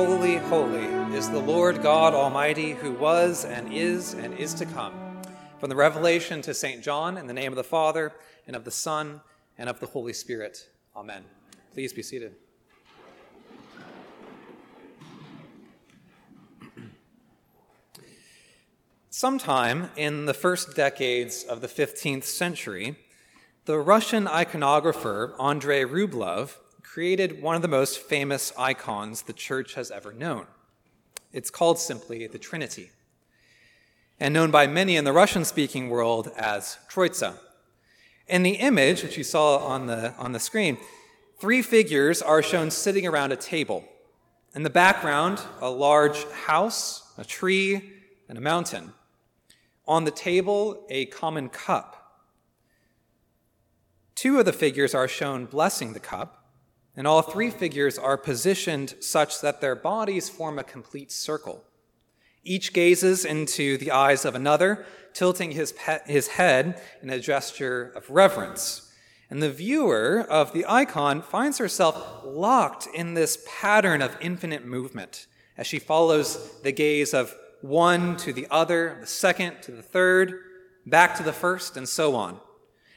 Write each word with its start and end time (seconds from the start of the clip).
Holy, 0.00 0.36
holy, 0.38 0.86
is 1.14 1.28
the 1.28 1.38
Lord 1.38 1.82
God 1.82 2.14
Almighty, 2.14 2.70
who 2.70 2.92
was 2.92 3.44
and 3.44 3.70
is 3.70 4.14
and 4.14 4.32
is 4.38 4.54
to 4.54 4.64
come. 4.64 4.94
From 5.58 5.68
the 5.68 5.76
Revelation 5.76 6.40
to 6.40 6.54
St. 6.54 6.82
John, 6.82 7.18
in 7.18 7.26
the 7.26 7.34
name 7.34 7.52
of 7.52 7.56
the 7.56 7.62
Father, 7.62 8.14
and 8.46 8.56
of 8.56 8.64
the 8.64 8.70
Son, 8.70 9.20
and 9.58 9.68
of 9.68 9.78
the 9.78 9.84
Holy 9.84 10.14
Spirit. 10.14 10.70
Amen. 10.96 11.22
Please 11.74 11.92
be 11.92 12.02
seated. 12.02 12.34
Sometime 19.10 19.90
in 19.96 20.24
the 20.24 20.32
first 20.34 20.74
decades 20.74 21.44
of 21.44 21.60
the 21.60 21.68
15th 21.68 22.24
century, 22.24 22.96
the 23.66 23.78
Russian 23.78 24.24
iconographer 24.24 25.38
Andrei 25.38 25.84
Rublev 25.84 26.56
created 26.92 27.40
one 27.40 27.54
of 27.54 27.62
the 27.62 27.68
most 27.68 28.00
famous 28.00 28.52
icons 28.58 29.22
the 29.22 29.32
church 29.32 29.74
has 29.74 29.92
ever 29.92 30.12
known. 30.12 30.44
It's 31.32 31.48
called 31.48 31.78
simply 31.78 32.26
the 32.26 32.38
Trinity, 32.38 32.90
and 34.18 34.34
known 34.34 34.50
by 34.50 34.66
many 34.66 34.96
in 34.96 35.04
the 35.04 35.12
Russian 35.12 35.44
speaking 35.44 35.88
world 35.88 36.32
as 36.36 36.78
Troitsa. 36.90 37.38
In 38.26 38.42
the 38.42 38.56
image, 38.56 39.04
which 39.04 39.16
you 39.16 39.22
saw 39.22 39.58
on 39.58 39.86
the, 39.86 40.14
on 40.16 40.32
the 40.32 40.40
screen, 40.40 40.78
three 41.38 41.62
figures 41.62 42.20
are 42.22 42.42
shown 42.42 42.72
sitting 42.72 43.06
around 43.06 43.30
a 43.30 43.36
table. 43.36 43.84
In 44.56 44.64
the 44.64 44.68
background, 44.68 45.40
a 45.60 45.70
large 45.70 46.24
house, 46.30 47.12
a 47.16 47.24
tree, 47.24 47.92
and 48.28 48.36
a 48.36 48.40
mountain. 48.40 48.94
On 49.86 50.02
the 50.02 50.10
table, 50.10 50.86
a 50.90 51.06
common 51.06 51.50
cup. 51.50 52.24
Two 54.16 54.40
of 54.40 54.44
the 54.44 54.52
figures 54.52 54.92
are 54.92 55.06
shown 55.06 55.44
blessing 55.46 55.92
the 55.92 56.00
cup, 56.00 56.39
and 56.96 57.06
all 57.06 57.22
three 57.22 57.50
figures 57.50 57.98
are 57.98 58.16
positioned 58.16 58.94
such 59.00 59.40
that 59.40 59.60
their 59.60 59.76
bodies 59.76 60.28
form 60.28 60.58
a 60.58 60.64
complete 60.64 61.12
circle. 61.12 61.64
Each 62.42 62.72
gazes 62.72 63.24
into 63.24 63.76
the 63.76 63.90
eyes 63.90 64.24
of 64.24 64.34
another, 64.34 64.84
tilting 65.12 65.52
his, 65.52 65.72
pe- 65.72 66.00
his 66.06 66.28
head 66.28 66.80
in 67.02 67.10
a 67.10 67.20
gesture 67.20 67.92
of 67.94 68.10
reverence. 68.10 68.92
And 69.28 69.42
the 69.42 69.50
viewer 69.50 70.26
of 70.28 70.52
the 70.52 70.64
icon 70.68 71.22
finds 71.22 71.58
herself 71.58 72.22
locked 72.24 72.88
in 72.94 73.14
this 73.14 73.44
pattern 73.46 74.02
of 74.02 74.16
infinite 74.20 74.64
movement 74.64 75.26
as 75.56 75.66
she 75.66 75.78
follows 75.78 76.60
the 76.62 76.72
gaze 76.72 77.14
of 77.14 77.34
one 77.60 78.16
to 78.16 78.32
the 78.32 78.46
other, 78.50 78.96
the 79.00 79.06
second 79.06 79.60
to 79.62 79.70
the 79.70 79.82
third, 79.82 80.34
back 80.86 81.14
to 81.16 81.22
the 81.22 81.32
first, 81.32 81.76
and 81.76 81.88
so 81.88 82.16
on. 82.16 82.40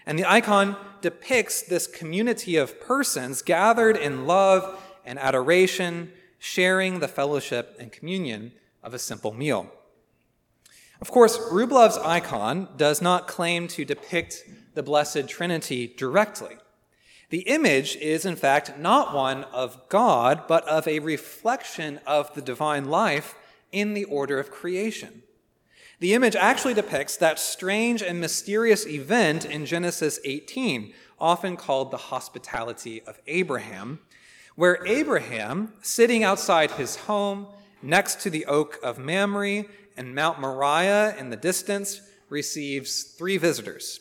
And 0.06 0.20
the 0.20 0.30
icon 0.30 0.76
depicts 1.02 1.62
this 1.62 1.88
community 1.88 2.56
of 2.56 2.82
persons 2.82 3.42
gathered 3.42 3.98
in 3.98 4.26
love 4.28 4.82
and 5.06 5.20
adoration, 5.20 6.12
sharing 6.40 7.00
the 7.00 7.08
fellowship 7.08 7.76
and 7.80 7.92
communion 7.92 8.52
of 8.82 8.94
a 8.94 9.00
simple 9.00 9.34
meal. 9.34 9.72
Of 11.02 11.12
course, 11.12 11.38
Rublev's 11.52 11.98
icon 11.98 12.70
does 12.78 13.02
not 13.02 13.28
claim 13.28 13.68
to 13.70 13.86
depict 13.86 14.44
the 14.74 14.84
Blessed 14.84 15.28
Trinity 15.28 15.94
directly. 15.98 16.56
The 17.30 17.42
image 17.42 17.96
is, 17.98 18.26
in 18.26 18.36
fact, 18.36 18.78
not 18.78 19.14
one 19.14 19.44
of 19.46 19.90
God, 19.90 20.44
but 20.48 20.68
of 20.68 20.88
a 20.88 21.00
reflection 21.00 22.00
of 22.06 22.34
the 22.36 22.42
divine 22.42 22.86
life 22.86 23.36
in 23.72 23.94
the 23.94 24.06
order 24.06 24.40
of 24.40 24.52
creation. 24.52 25.24
The 26.00 26.14
image 26.14 26.36
actually 26.36 26.74
depicts 26.74 27.18
that 27.18 27.40
strange 27.40 28.02
and 28.02 28.20
mysterious 28.20 28.86
event 28.86 29.46
in 29.46 29.66
Genesis 29.66 30.20
18, 30.26 30.94
often 31.20 31.56
called 31.56 31.92
the 31.92 31.98
hospitality 31.98 33.02
of 33.04 33.20
Abraham, 33.28 34.00
where 34.56 34.86
Abraham, 34.86 35.74
sitting 35.82 36.24
outside 36.24 36.72
his 36.72 36.96
home 36.96 37.48
next 37.82 38.22
to 38.22 38.30
the 38.30 38.46
oak 38.46 38.80
of 38.84 38.98
Mamre 38.98 39.66
and 39.96 40.16
Mount 40.16 40.40
Moriah 40.40 41.16
in 41.18 41.30
the 41.30 41.38
distance, 41.38 42.02
receives 42.30 43.04
three 43.04 43.38
visitors. 43.38 44.00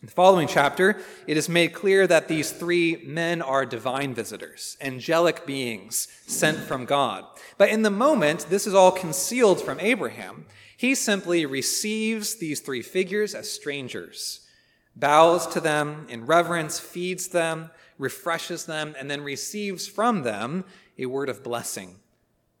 In 0.00 0.06
the 0.06 0.12
following 0.12 0.46
chapter, 0.46 1.00
it 1.26 1.36
is 1.36 1.48
made 1.48 1.72
clear 1.72 2.06
that 2.06 2.28
these 2.28 2.52
three 2.52 3.02
men 3.04 3.42
are 3.42 3.66
divine 3.66 4.14
visitors, 4.14 4.76
angelic 4.80 5.44
beings 5.44 6.06
sent 6.24 6.58
from 6.58 6.84
God. 6.84 7.24
But 7.56 7.70
in 7.70 7.82
the 7.82 7.90
moment, 7.90 8.46
this 8.48 8.68
is 8.68 8.74
all 8.74 8.92
concealed 8.92 9.60
from 9.60 9.80
Abraham. 9.80 10.46
He 10.78 10.94
simply 10.94 11.44
receives 11.44 12.36
these 12.36 12.60
three 12.60 12.82
figures 12.82 13.34
as 13.34 13.50
strangers, 13.50 14.46
bows 14.94 15.44
to 15.48 15.60
them 15.60 16.06
in 16.08 16.24
reverence, 16.24 16.78
feeds 16.78 17.26
them, 17.26 17.72
refreshes 17.98 18.64
them, 18.64 18.94
and 18.96 19.10
then 19.10 19.22
receives 19.24 19.88
from 19.88 20.22
them 20.22 20.64
a 20.96 21.06
word 21.06 21.28
of 21.28 21.42
blessing. 21.42 21.96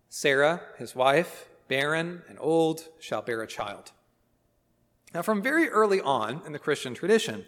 Sarah, 0.08 0.62
his 0.78 0.96
wife, 0.96 1.48
barren 1.68 2.22
and 2.28 2.38
old, 2.40 2.88
shall 2.98 3.22
bear 3.22 3.40
a 3.40 3.46
child. 3.46 3.92
Now, 5.14 5.22
from 5.22 5.40
very 5.40 5.68
early 5.68 6.00
on 6.00 6.42
in 6.44 6.52
the 6.52 6.58
Christian 6.58 6.94
tradition, 6.94 7.44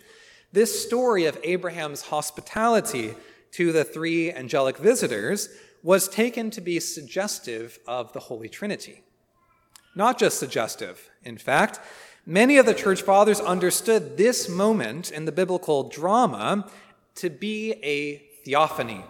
this 0.52 0.86
story 0.86 1.24
of 1.24 1.36
Abraham's 1.42 2.02
hospitality 2.02 3.16
to 3.54 3.72
the 3.72 3.82
three 3.82 4.32
angelic 4.32 4.76
visitors 4.76 5.48
was 5.82 6.06
taken 6.06 6.48
to 6.52 6.60
be 6.60 6.78
suggestive 6.78 7.80
of 7.88 8.12
the 8.12 8.20
Holy 8.20 8.48
Trinity. 8.48 9.02
Not 9.94 10.18
just 10.18 10.38
suggestive, 10.38 11.10
in 11.22 11.38
fact. 11.38 11.80
Many 12.26 12.58
of 12.58 12.66
the 12.66 12.74
church 12.74 13.02
fathers 13.02 13.40
understood 13.40 14.16
this 14.16 14.48
moment 14.48 15.10
in 15.10 15.24
the 15.24 15.32
biblical 15.32 15.88
drama 15.88 16.70
to 17.16 17.30
be 17.30 17.72
a 17.82 18.18
theophany, 18.44 19.04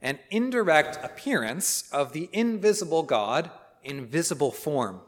an 0.00 0.18
indirect 0.30 0.98
appearance 1.02 1.88
of 1.92 2.12
the 2.12 2.28
invisible 2.32 3.02
God 3.02 3.50
in 3.82 4.06
visible 4.06 4.52
form. 4.52 5.00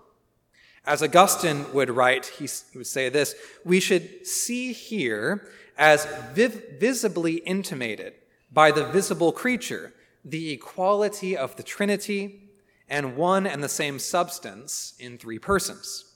As 0.84 1.02
Augustine 1.02 1.72
would 1.72 1.90
write, 1.90 2.26
he 2.26 2.48
would 2.74 2.86
say 2.86 3.08
this 3.08 3.34
We 3.64 3.80
should 3.80 4.26
see 4.26 4.72
here 4.72 5.48
as 5.76 6.06
viv- 6.32 6.78
visibly 6.78 7.34
intimated 7.38 8.14
by 8.52 8.70
the 8.70 8.86
visible 8.86 9.32
creature 9.32 9.92
the 10.24 10.52
equality 10.52 11.36
of 11.36 11.56
the 11.56 11.62
Trinity 11.62 12.45
and 12.88 13.16
one 13.16 13.46
and 13.46 13.62
the 13.62 13.68
same 13.68 13.98
substance 13.98 14.94
in 14.98 15.18
three 15.18 15.38
persons. 15.38 16.14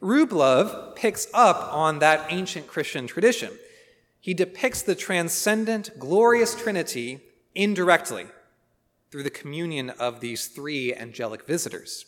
Rublev 0.00 0.96
picks 0.96 1.28
up 1.32 1.72
on 1.72 2.00
that 2.00 2.26
ancient 2.30 2.66
Christian 2.66 3.06
tradition. 3.06 3.52
He 4.20 4.34
depicts 4.34 4.82
the 4.82 4.94
transcendent, 4.94 5.98
glorious 5.98 6.54
Trinity 6.54 7.20
indirectly 7.54 8.26
through 9.10 9.22
the 9.22 9.30
communion 9.30 9.90
of 9.90 10.20
these 10.20 10.46
three 10.46 10.94
angelic 10.94 11.46
visitors. 11.46 12.06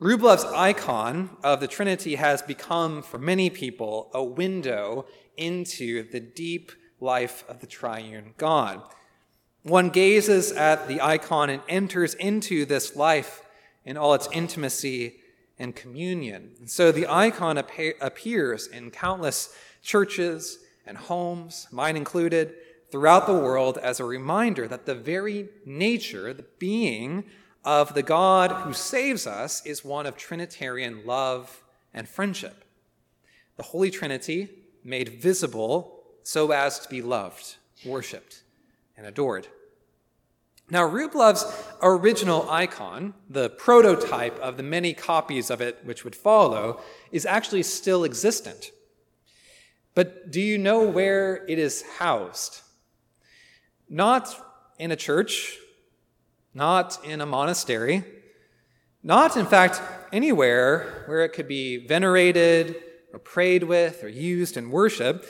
Rublev's 0.00 0.44
icon 0.44 1.36
of 1.42 1.60
the 1.60 1.68
Trinity 1.68 2.16
has 2.16 2.42
become, 2.42 3.00
for 3.02 3.18
many 3.18 3.48
people, 3.48 4.10
a 4.12 4.22
window 4.22 5.06
into 5.36 6.08
the 6.10 6.20
deep 6.20 6.72
life 7.00 7.44
of 7.48 7.60
the 7.60 7.66
triune 7.66 8.34
God. 8.36 8.82
One 9.64 9.88
gazes 9.88 10.52
at 10.52 10.88
the 10.88 11.00
icon 11.00 11.48
and 11.48 11.62
enters 11.68 12.12
into 12.14 12.66
this 12.66 12.94
life 12.94 13.42
in 13.84 13.96
all 13.96 14.12
its 14.12 14.28
intimacy 14.30 15.16
and 15.58 15.74
communion. 15.74 16.50
And 16.60 16.70
so 16.70 16.92
the 16.92 17.06
icon 17.08 17.56
appears 17.58 18.66
in 18.66 18.90
countless 18.90 19.54
churches 19.82 20.58
and 20.86 20.98
homes, 20.98 21.66
mine 21.72 21.96
included, 21.96 22.54
throughout 22.90 23.26
the 23.26 23.32
world 23.32 23.78
as 23.78 24.00
a 24.00 24.04
reminder 24.04 24.68
that 24.68 24.84
the 24.84 24.94
very 24.94 25.48
nature, 25.64 26.34
the 26.34 26.44
being 26.58 27.24
of 27.64 27.94
the 27.94 28.02
God 28.02 28.50
who 28.50 28.74
saves 28.74 29.26
us 29.26 29.64
is 29.64 29.82
one 29.82 30.04
of 30.04 30.18
Trinitarian 30.18 31.06
love 31.06 31.62
and 31.94 32.06
friendship. 32.06 32.64
The 33.56 33.62
Holy 33.62 33.90
Trinity 33.90 34.50
made 34.84 35.08
visible 35.22 36.02
so 36.22 36.50
as 36.52 36.78
to 36.80 36.88
be 36.90 37.00
loved, 37.00 37.56
worshiped, 37.86 38.42
and 38.96 39.06
adored. 39.06 39.48
Now, 40.70 40.88
Rublev's 40.88 41.44
original 41.82 42.48
icon, 42.48 43.14
the 43.28 43.50
prototype 43.50 44.38
of 44.38 44.56
the 44.56 44.62
many 44.62 44.94
copies 44.94 45.50
of 45.50 45.60
it 45.60 45.78
which 45.84 46.04
would 46.04 46.16
follow, 46.16 46.80
is 47.12 47.26
actually 47.26 47.64
still 47.64 48.04
existent. 48.04 48.70
But 49.94 50.30
do 50.30 50.40
you 50.40 50.56
know 50.56 50.82
where 50.82 51.44
it 51.46 51.58
is 51.58 51.84
housed? 51.98 52.62
Not 53.88 54.34
in 54.78 54.90
a 54.90 54.96
church, 54.96 55.58
not 56.54 56.98
in 57.04 57.20
a 57.20 57.26
monastery, 57.26 58.02
not, 59.02 59.36
in 59.36 59.44
fact, 59.44 59.82
anywhere 60.14 61.04
where 61.06 61.24
it 61.24 61.34
could 61.34 61.46
be 61.46 61.86
venerated 61.86 62.76
or 63.12 63.18
prayed 63.18 63.64
with 63.64 64.02
or 64.02 64.08
used 64.08 64.56
in 64.56 64.70
worship. 64.70 65.26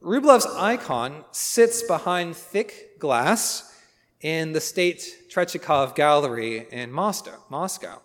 Rublev's 0.00 0.46
icon 0.46 1.24
sits 1.32 1.82
behind 1.82 2.36
thick 2.36 2.89
glass 3.00 3.74
in 4.20 4.52
the 4.52 4.60
State 4.60 5.30
Tretyakov 5.30 5.94
Gallery 5.94 6.66
in 6.70 6.92
Moscow. 6.92 8.02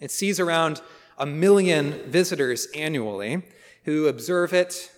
It 0.00 0.10
sees 0.10 0.38
around 0.38 0.82
a 1.18 1.26
million 1.26 2.10
visitors 2.10 2.68
annually 2.74 3.42
who 3.84 4.06
observe 4.06 4.52
it, 4.52 4.92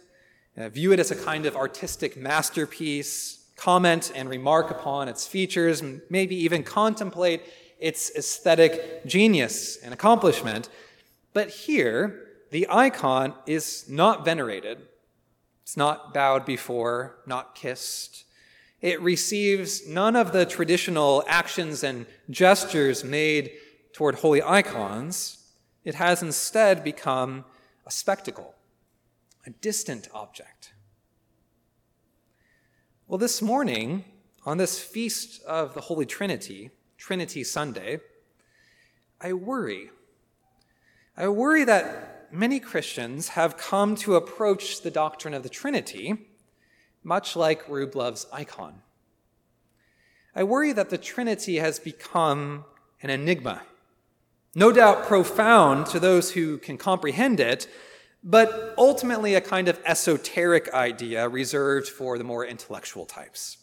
uh, 0.57 0.69
view 0.69 0.93
it 0.93 0.99
as 0.99 1.11
a 1.11 1.17
kind 1.17 1.47
of 1.47 1.57
artistic 1.57 2.17
masterpiece, 2.17 3.45
comment 3.57 4.13
and 4.15 4.29
remark 4.29 4.71
upon 4.71 5.09
its 5.09 5.27
features, 5.27 5.83
maybe 6.11 6.37
even 6.37 6.63
contemplate 6.63 7.43
its 7.79 8.15
aesthetic 8.17 9.05
genius 9.07 9.77
and 9.79 9.93
accomplishment. 9.93 10.69
But 11.33 11.51
here, 11.51 12.23
the 12.51 12.67
icon 12.71 13.35
is 13.47 13.89
not 13.89 14.25
venerated, 14.25 14.79
it's 15.63 15.77
not 15.77 16.15
bowed 16.15 16.47
before, 16.47 17.19
not 17.27 17.55
kissed. 17.55 18.25
It 18.81 19.01
receives 19.01 19.87
none 19.89 20.17
of 20.17 20.33
the 20.33 20.45
traditional 20.45 21.25
actions 21.27 21.83
and 21.83 22.07
gestures 22.29 23.03
made 23.03 23.53
toward 23.93 24.17
holy 24.17 24.43
icons. 24.43 25.39
It 25.85 25.95
has 25.95 26.23
instead 26.23 26.85
become 26.85 27.45
a 27.87 27.91
spectacle, 27.91 28.55
a 29.47 29.51
distant 29.51 30.09
object. 30.13 30.73
Well, 33.07 33.19
this 33.19 33.41
morning, 33.41 34.05
on 34.45 34.59
this 34.59 34.79
feast 34.79 35.43
of 35.45 35.75
the 35.75 35.83
Holy 35.83 36.05
Trinity, 36.05 36.71
Trinity 36.99 37.45
Sunday, 37.45 38.01
I 39.21 39.33
worry. 39.33 39.91
I 41.17 41.29
worry 41.29 41.65
that 41.65 42.29
many 42.31 42.61
Christians 42.61 43.29
have 43.29 43.57
come 43.57 43.95
to 43.97 44.17
approach 44.17 44.83
the 44.83 44.91
doctrine 44.91 45.35
of 45.35 45.43
the 45.43 45.49
Trinity 45.49 46.29
much 47.07 47.37
like 47.37 47.69
Rublev's 47.69 48.27
icon. 48.33 48.83
I 50.35 50.43
worry 50.43 50.73
that 50.73 50.91
the 50.91 50.99
Trinity 50.99 51.59
has 51.59 51.79
become 51.79 52.65
an 53.01 53.11
enigma, 53.11 53.63
no 54.57 54.73
doubt 54.73 55.07
profound 55.07 55.87
to 55.87 56.01
those 56.01 56.33
who 56.33 56.59
can 56.59 56.77
comprehend 56.77 57.39
it, 57.39 57.69
but 58.25 58.75
ultimately 58.77 59.35
a 59.35 59.41
kind 59.41 59.69
of 59.69 59.81
esoteric 59.85 60.75
idea 60.75 61.29
reserved 61.29 61.89
for 61.89 62.19
the 62.19 62.25
more 62.25 62.45
intellectual 62.45 63.07
types. 63.07 63.59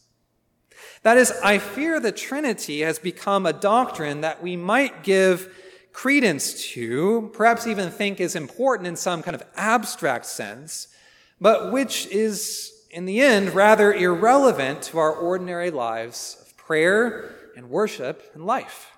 That 1.01 1.17
is, 1.17 1.33
I 1.43 1.57
fear 1.57 1.99
the 1.99 2.13
Trinity 2.13 2.79
has 2.79 2.97
become 2.97 3.45
a 3.45 3.51
doctrine 3.51 4.21
that 4.21 4.41
we 4.41 4.55
might 4.55 5.03
give 5.03 5.53
credence 5.91 6.65
to, 6.69 7.29
perhaps 7.33 7.67
even 7.67 7.91
think 7.91 8.21
is 8.21 8.37
important 8.37 8.87
in 8.87 8.95
some 8.95 9.21
kind 9.21 9.35
of 9.35 9.43
abstract 9.57 10.27
sense, 10.27 10.87
but 11.41 11.73
which 11.73 12.07
is, 12.07 12.72
in 12.93 13.05
the 13.05 13.21
end, 13.21 13.55
rather 13.55 13.91
irrelevant 13.91 14.83
to 14.83 14.99
our 14.99 15.11
ordinary 15.11 15.71
lives 15.71 16.37
of 16.39 16.55
prayer 16.55 17.35
and 17.57 17.69
worship 17.69 18.31
and 18.35 18.45
life. 18.45 18.91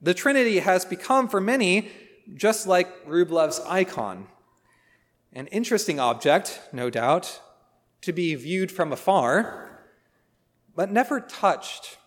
The 0.00 0.14
Trinity 0.14 0.60
has 0.60 0.84
become, 0.84 1.28
for 1.28 1.40
many, 1.40 1.90
just 2.32 2.68
like 2.68 3.06
Rublev's 3.06 3.60
icon. 3.66 4.28
An 5.32 5.48
interesting 5.48 5.98
object, 5.98 6.60
no 6.72 6.90
doubt, 6.90 7.40
to 8.02 8.12
be 8.12 8.36
viewed 8.36 8.70
from 8.70 8.92
afar, 8.92 9.82
but 10.76 10.92
never 10.92 11.20
touched, 11.20 11.98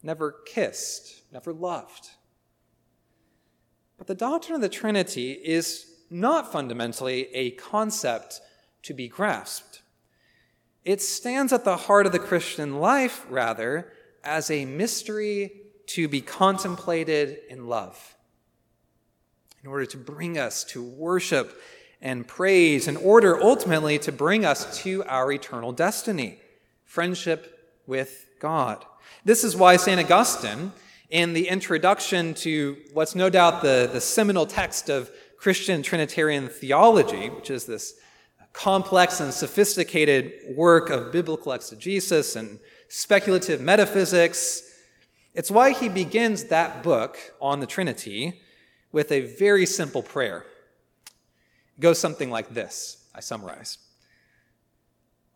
never 0.00 0.32
kissed, 0.46 1.22
never 1.32 1.52
loved. 1.52 2.10
But 3.98 4.06
the 4.06 4.14
doctrine 4.14 4.54
of 4.54 4.60
the 4.60 4.68
Trinity 4.68 5.32
is 5.32 5.86
not 6.08 6.52
fundamentally 6.52 7.34
a 7.34 7.50
concept 7.50 8.40
to 8.84 8.94
be 8.94 9.08
grasped. 9.08 9.73
It 10.84 11.00
stands 11.00 11.52
at 11.52 11.64
the 11.64 11.76
heart 11.76 12.06
of 12.06 12.12
the 12.12 12.18
Christian 12.18 12.78
life, 12.78 13.24
rather, 13.30 13.92
as 14.22 14.50
a 14.50 14.64
mystery 14.64 15.52
to 15.86 16.08
be 16.08 16.20
contemplated 16.20 17.38
in 17.48 17.68
love 17.68 18.14
in 19.64 19.70
order 19.70 19.86
to 19.86 19.96
bring 19.96 20.36
us 20.36 20.62
to 20.62 20.82
worship 20.82 21.58
and 22.02 22.28
praise, 22.28 22.86
in 22.86 22.98
order 22.98 23.42
ultimately 23.42 23.98
to 23.98 24.12
bring 24.12 24.44
us 24.44 24.82
to 24.82 25.02
our 25.04 25.32
eternal 25.32 25.72
destiny 25.72 26.38
friendship 26.84 27.72
with 27.86 28.26
God. 28.40 28.84
This 29.24 29.42
is 29.42 29.56
why 29.56 29.76
St. 29.76 29.98
Augustine, 29.98 30.72
in 31.08 31.32
the 31.32 31.48
introduction 31.48 32.34
to 32.34 32.76
what's 32.92 33.14
no 33.14 33.30
doubt 33.30 33.62
the, 33.62 33.88
the 33.90 34.02
seminal 34.02 34.44
text 34.44 34.90
of 34.90 35.10
Christian 35.38 35.82
Trinitarian 35.82 36.48
theology, 36.48 37.30
which 37.30 37.50
is 37.50 37.64
this 37.64 37.94
complex 38.54 39.20
and 39.20 39.34
sophisticated 39.34 40.32
work 40.56 40.88
of 40.88 41.12
biblical 41.12 41.52
exegesis 41.52 42.36
and 42.36 42.58
speculative 42.88 43.60
metaphysics, 43.60 44.62
it's 45.34 45.50
why 45.50 45.72
he 45.72 45.88
begins 45.88 46.44
that 46.44 46.82
book 46.82 47.18
on 47.40 47.60
the 47.60 47.66
Trinity 47.66 48.40
with 48.92 49.10
a 49.12 49.22
very 49.36 49.66
simple 49.66 50.02
prayer. 50.02 50.46
It 51.76 51.80
goes 51.80 51.98
something 51.98 52.30
like 52.30 52.54
this 52.54 53.04
I 53.14 53.20
summarize 53.20 53.78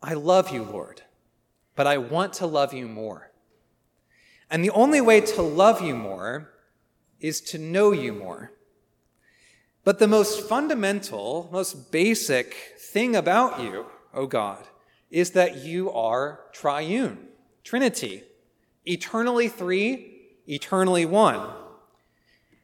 I 0.01 0.13
love 0.13 0.49
you, 0.51 0.63
Lord, 0.63 1.01
but 1.75 1.85
I 1.85 1.97
want 1.97 2.33
to 2.33 2.47
love 2.47 2.73
you 2.73 2.87
more. 2.87 3.31
And 4.49 4.63
the 4.63 4.71
only 4.71 5.01
way 5.01 5.19
to 5.21 5.41
love 5.41 5.81
you 5.81 5.93
more 5.93 6.53
is 7.19 7.41
to 7.41 7.57
know 7.57 7.91
you 7.91 8.13
more. 8.13 8.53
But 9.89 9.97
the 9.97 10.07
most 10.07 10.47
fundamental, 10.47 11.49
most 11.51 11.91
basic 11.91 12.53
thing 12.77 13.15
about 13.15 13.59
you, 13.59 13.87
O 14.13 14.21
oh 14.21 14.27
God, 14.27 14.67
is 15.09 15.31
that 15.31 15.63
you 15.63 15.91
are 15.91 16.41
triune, 16.53 17.17
Trinity, 17.63 18.21
eternally 18.85 19.47
three, 19.47 20.27
eternally 20.47 21.07
one. 21.07 21.41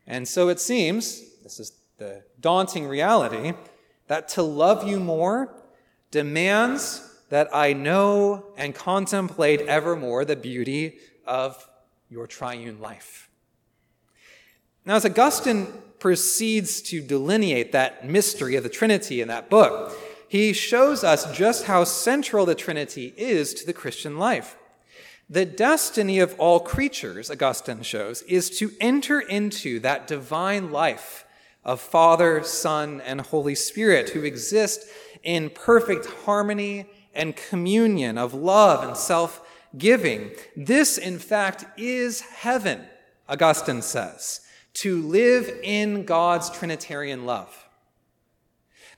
And 0.06 0.28
so 0.28 0.50
it 0.50 0.60
seems, 0.60 1.40
this 1.42 1.60
is 1.60 1.72
the 1.98 2.22
daunting 2.40 2.88
reality, 2.88 3.54
that 4.06 4.28
to 4.36 4.44
love 4.44 4.88
you 4.88 5.00
more 5.00 5.52
demands 6.12 7.12
that 7.30 7.50
I 7.52 7.74
know 7.74 8.54
and 8.56 8.76
contemplate 8.76 9.62
evermore 9.62 10.26
the 10.26 10.36
beauty 10.36 11.00
of 11.26 11.68
your 12.08 12.28
triune 12.28 12.80
life. 12.80 13.25
Now, 14.86 14.96
as 14.96 15.06
Augustine 15.06 15.68
proceeds 16.00 16.82
to 16.84 17.02
delineate 17.02 17.72
that 17.72 18.08
mystery 18.08 18.56
of 18.56 18.64
the 18.64 18.70
Trinity 18.70 19.22
in 19.22 19.28
that 19.30 19.50
book, 19.50 19.98
he 20.28 20.54
shows 20.54 21.04
us 21.04 21.36
just 21.36 21.66
how 21.66 21.84
central 21.84 22.46
the 22.46 22.56
Trinity 22.56 23.14
is 23.18 23.54
to 23.56 23.66
the 23.66 23.74
Christian 23.74 24.18
life. 24.18 24.58
The 25.30 25.46
destiny 25.46 26.20
of 26.20 26.40
all 26.40 26.60
creatures, 26.60 27.32
Augustine 27.32 27.82
shows, 27.82 28.22
is 28.24 28.52
to 28.60 28.72
enter 28.80 29.20
into 29.20 29.80
that 29.80 30.06
divine 30.06 30.72
life 30.72 31.26
of 31.64 31.82
Father, 31.82 32.44
Son, 32.44 33.02
and 33.02 33.22
Holy 33.22 33.56
Spirit 33.56 34.10
who 34.10 34.24
exist 34.24 34.88
in 35.24 35.50
perfect 35.50 36.06
harmony 36.06 36.86
and 37.16 37.36
communion 37.36 38.20
of 38.20 38.36
love 38.36 38.84
and 38.84 38.96
self 38.96 39.42
giving. 39.76 40.30
This, 40.56 41.00
in 41.00 41.18
fact, 41.18 41.66
is 41.76 42.22
heaven, 42.22 42.86
Augustine 43.28 43.82
says, 43.82 44.42
to 44.76 45.02
live 45.02 45.60
in 45.64 46.06
God's 46.06 46.50
Trinitarian 46.50 47.26
love. 47.26 47.66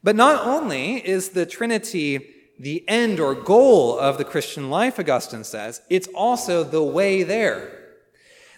But 0.04 0.16
not 0.16 0.46
only 0.46 0.96
is 0.96 1.30
the 1.30 1.46
Trinity 1.46 2.34
the 2.60 2.88
end 2.88 3.20
or 3.20 3.36
goal 3.36 3.98
of 3.98 4.18
the 4.18 4.26
Christian 4.26 4.70
life, 4.70 5.00
Augustine 5.00 5.44
says, 5.44 5.82
it's 5.90 6.08
also 6.10 6.64
the 6.64 6.84
way 6.84 7.24
there. 7.24 7.74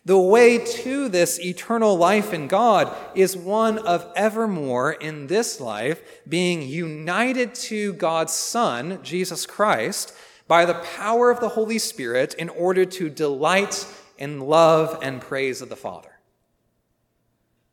The 0.05 0.17
way 0.17 0.57
to 0.57 1.09
this 1.09 1.39
eternal 1.39 1.97
life 1.97 2.33
in 2.33 2.47
God 2.47 2.95
is 3.13 3.35
one 3.35 3.77
of 3.79 4.11
evermore 4.15 4.93
in 4.93 5.27
this 5.27 5.59
life 5.59 6.01
being 6.27 6.61
united 6.61 7.53
to 7.55 7.93
God's 7.93 8.33
Son, 8.33 8.99
Jesus 9.03 9.45
Christ, 9.45 10.13
by 10.47 10.65
the 10.65 10.81
power 10.97 11.29
of 11.29 11.41
the 11.41 11.49
Holy 11.49 11.77
Spirit 11.77 12.33
in 12.35 12.49
order 12.49 12.85
to 12.85 13.09
delight 13.09 13.85
in 14.17 14.39
love 14.39 14.97
and 15.01 15.21
praise 15.21 15.61
of 15.61 15.69
the 15.69 15.75
Father. 15.75 16.18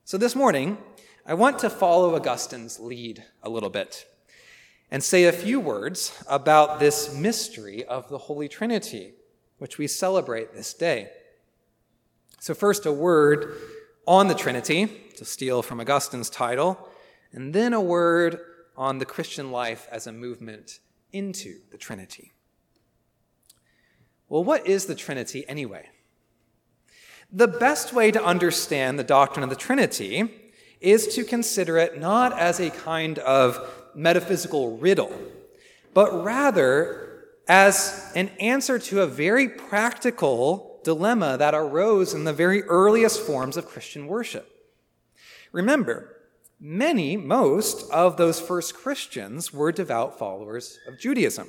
So 0.06 0.16
this 0.16 0.36
morning, 0.36 0.78
I 1.26 1.34
want 1.34 1.58
to 1.58 1.68
follow 1.68 2.14
Augustine's 2.14 2.78
lead 2.78 3.24
a 3.42 3.50
little 3.50 3.70
bit 3.70 4.06
and 4.88 5.02
say 5.02 5.24
a 5.24 5.32
few 5.32 5.58
words 5.58 6.16
about 6.28 6.78
this 6.78 7.12
mystery 7.12 7.84
of 7.84 8.08
the 8.08 8.16
Holy 8.16 8.46
Trinity, 8.46 9.14
which 9.58 9.78
we 9.78 9.88
celebrate 9.88 10.54
this 10.54 10.74
day. 10.74 11.10
So, 12.38 12.54
first, 12.54 12.86
a 12.86 12.92
word 12.92 13.56
on 14.06 14.28
the 14.28 14.36
Trinity, 14.36 14.86
to 15.16 15.24
steal 15.24 15.60
from 15.60 15.80
Augustine's 15.80 16.30
title, 16.30 16.88
and 17.32 17.52
then 17.52 17.72
a 17.72 17.80
word 17.80 18.38
on 18.76 18.98
the 18.98 19.06
Christian 19.06 19.50
life 19.50 19.88
as 19.90 20.06
a 20.06 20.12
movement 20.12 20.78
into 21.12 21.62
the 21.72 21.78
Trinity. 21.78 22.32
Well, 24.28 24.44
what 24.44 24.68
is 24.68 24.86
the 24.86 24.94
Trinity 24.94 25.44
anyway? 25.48 25.88
The 27.32 27.48
best 27.48 27.92
way 27.92 28.10
to 28.12 28.24
understand 28.24 28.98
the 28.98 29.04
doctrine 29.04 29.42
of 29.42 29.50
the 29.50 29.56
Trinity 29.56 30.30
is 30.80 31.14
to 31.16 31.24
consider 31.24 31.76
it 31.76 31.98
not 31.98 32.38
as 32.38 32.60
a 32.60 32.70
kind 32.70 33.18
of 33.18 33.68
metaphysical 33.94 34.76
riddle, 34.78 35.12
but 35.92 36.24
rather 36.24 37.24
as 37.48 38.12
an 38.14 38.28
answer 38.40 38.78
to 38.78 39.02
a 39.02 39.06
very 39.06 39.48
practical 39.48 40.80
dilemma 40.84 41.36
that 41.38 41.54
arose 41.54 42.14
in 42.14 42.24
the 42.24 42.32
very 42.32 42.62
earliest 42.62 43.20
forms 43.20 43.56
of 43.56 43.66
Christian 43.66 44.06
worship. 44.06 44.48
Remember, 45.52 46.16
many, 46.60 47.16
most 47.16 47.90
of 47.90 48.16
those 48.16 48.40
first 48.40 48.74
Christians 48.74 49.52
were 49.52 49.72
devout 49.72 50.18
followers 50.18 50.78
of 50.86 50.98
Judaism, 50.98 51.48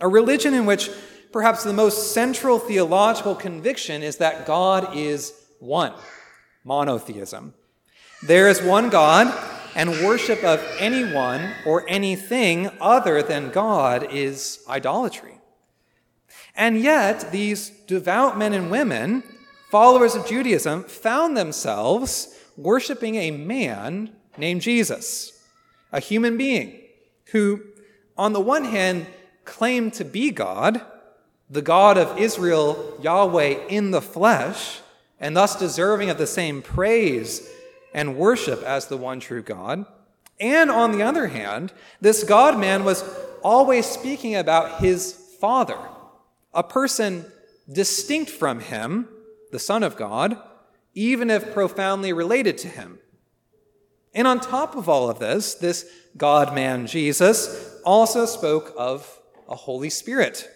a 0.00 0.08
religion 0.08 0.52
in 0.52 0.66
which 0.66 0.90
perhaps 1.32 1.64
the 1.64 1.72
most 1.72 2.12
central 2.12 2.58
theological 2.58 3.34
conviction 3.34 4.02
is 4.02 4.16
that 4.18 4.46
God 4.46 4.96
is 4.96 5.32
one 5.58 5.92
monotheism. 6.64 7.54
There 8.22 8.48
is 8.48 8.62
one 8.62 8.90
God, 8.90 9.32
and 9.76 9.90
worship 9.90 10.42
of 10.42 10.66
anyone 10.78 11.52
or 11.66 11.84
anything 11.86 12.70
other 12.80 13.22
than 13.22 13.50
God 13.50 14.10
is 14.10 14.64
idolatry. 14.68 15.38
And 16.56 16.80
yet, 16.80 17.30
these 17.30 17.68
devout 17.68 18.38
men 18.38 18.54
and 18.54 18.70
women, 18.70 19.22
followers 19.70 20.14
of 20.14 20.26
Judaism, 20.26 20.84
found 20.84 21.36
themselves 21.36 22.34
worshiping 22.56 23.16
a 23.16 23.30
man 23.30 24.16
named 24.38 24.62
Jesus, 24.62 25.44
a 25.92 26.00
human 26.00 26.38
being 26.38 26.80
who, 27.32 27.60
on 28.16 28.32
the 28.32 28.40
one 28.40 28.64
hand, 28.64 29.06
claimed 29.44 29.92
to 29.94 30.04
be 30.06 30.30
God, 30.30 30.80
the 31.48 31.62
God 31.62 31.96
of 31.96 32.18
Israel, 32.18 32.98
Yahweh 33.00 33.66
in 33.68 33.90
the 33.90 34.02
flesh, 34.02 34.80
and 35.20 35.36
thus 35.36 35.58
deserving 35.58 36.10
of 36.10 36.18
the 36.18 36.26
same 36.26 36.62
praise 36.62 37.48
and 37.94 38.16
worship 38.16 38.62
as 38.62 38.86
the 38.86 38.96
one 38.96 39.20
true 39.20 39.42
God. 39.42 39.86
And 40.38 40.70
on 40.70 40.92
the 40.92 41.02
other 41.02 41.28
hand, 41.28 41.72
this 42.00 42.24
God 42.24 42.58
man 42.58 42.84
was 42.84 43.02
always 43.42 43.86
speaking 43.86 44.34
about 44.34 44.80
his 44.80 45.12
Father, 45.40 45.78
a 46.52 46.62
person 46.62 47.24
distinct 47.70 48.30
from 48.30 48.60
him, 48.60 49.08
the 49.52 49.58
Son 49.58 49.82
of 49.82 49.96
God, 49.96 50.36
even 50.94 51.30
if 51.30 51.52
profoundly 51.52 52.12
related 52.12 52.58
to 52.58 52.68
him. 52.68 52.98
And 54.14 54.26
on 54.26 54.40
top 54.40 54.76
of 54.76 54.88
all 54.88 55.10
of 55.10 55.18
this, 55.18 55.54
this 55.54 55.88
God 56.16 56.54
man 56.54 56.86
Jesus 56.86 57.78
also 57.84 58.26
spoke 58.26 58.74
of 58.76 59.20
a 59.48 59.54
Holy 59.54 59.90
Spirit, 59.90 60.50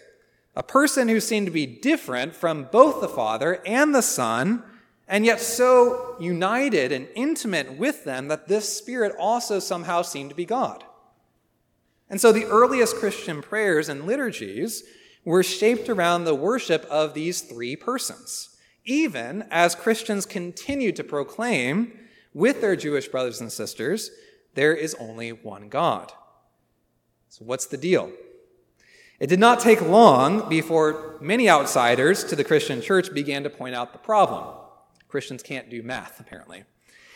a 0.55 0.63
person 0.63 1.07
who 1.07 1.19
seemed 1.19 1.47
to 1.47 1.51
be 1.51 1.65
different 1.65 2.35
from 2.35 2.67
both 2.71 3.01
the 3.01 3.07
Father 3.07 3.61
and 3.65 3.95
the 3.95 4.01
Son 4.01 4.63
and 5.07 5.25
yet 5.25 5.41
so 5.41 6.15
united 6.19 6.91
and 6.91 7.07
intimate 7.15 7.77
with 7.77 8.05
them 8.05 8.29
that 8.29 8.47
this 8.47 8.77
Spirit 8.77 9.13
also 9.19 9.59
somehow 9.59 10.01
seemed 10.01 10.29
to 10.29 10.35
be 10.35 10.45
God. 10.45 10.83
And 12.09 12.19
so 12.19 12.31
the 12.31 12.45
earliest 12.45 12.95
Christian 12.95 13.41
prayers 13.41 13.89
and 13.89 14.05
liturgies 14.05 14.83
were 15.23 15.43
shaped 15.43 15.89
around 15.89 16.23
the 16.23 16.35
worship 16.35 16.85
of 16.89 17.13
these 17.13 17.41
three 17.41 17.75
persons, 17.75 18.57
even 18.85 19.45
as 19.51 19.75
Christians 19.75 20.25
continued 20.25 20.95
to 20.95 21.03
proclaim 21.03 21.97
with 22.33 22.61
their 22.61 22.75
Jewish 22.75 23.07
brothers 23.07 23.41
and 23.41 23.51
sisters, 23.51 24.11
there 24.55 24.73
is 24.73 24.95
only 24.95 25.31
one 25.31 25.69
God. 25.69 26.11
So, 27.29 27.45
what's 27.45 27.65
the 27.65 27.77
deal? 27.77 28.11
It 29.21 29.29
did 29.29 29.39
not 29.39 29.59
take 29.59 29.83
long 29.83 30.49
before 30.49 31.19
many 31.21 31.47
outsiders 31.47 32.23
to 32.23 32.35
the 32.35 32.43
Christian 32.43 32.81
church 32.81 33.13
began 33.13 33.43
to 33.43 33.51
point 33.51 33.75
out 33.75 33.93
the 33.93 33.99
problem. 33.99 34.55
Christians 35.09 35.43
can't 35.43 35.69
do 35.69 35.83
math, 35.83 36.19
apparently. 36.19 36.63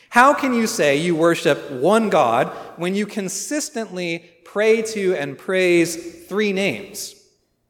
How 0.09 0.31
can 0.31 0.53
you 0.53 0.67
say 0.67 0.97
you 0.97 1.15
worship 1.15 1.71
one 1.71 2.11
God 2.11 2.49
when 2.77 2.93
you 2.93 3.07
consistently 3.07 4.29
pray 4.43 4.83
to 4.83 5.15
and 5.15 5.35
praise 5.35 6.27
three 6.27 6.53
names? 6.53 7.15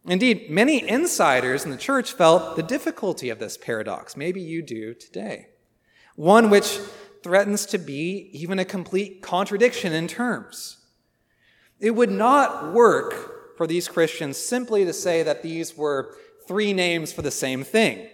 Indeed, 0.05 0.49
many 0.49 0.85
insiders 0.85 1.63
in 1.63 1.71
the 1.71 1.77
church 1.77 2.11
felt 2.11 2.57
the 2.57 2.61
difficulty 2.61 3.29
of 3.29 3.39
this 3.39 3.57
paradox. 3.57 4.17
Maybe 4.17 4.41
you 4.41 4.61
do 4.61 4.93
today. 4.93 5.47
One 6.17 6.49
which 6.49 6.77
threatens 7.23 7.65
to 7.67 7.77
be 7.77 8.29
even 8.33 8.59
a 8.59 8.65
complete 8.65 9.21
contradiction 9.21 9.93
in 9.93 10.09
terms. 10.09 10.75
It 11.79 11.91
would 11.91 12.11
not 12.11 12.73
work 12.73 13.34
for 13.57 13.67
these 13.67 13.87
Christians 13.87 14.37
simply 14.37 14.85
to 14.85 14.93
say 14.93 15.23
that 15.23 15.43
these 15.43 15.77
were 15.77 16.15
three 16.47 16.73
names 16.73 17.11
for 17.11 17.21
the 17.21 17.31
same 17.31 17.63
thing. 17.63 18.07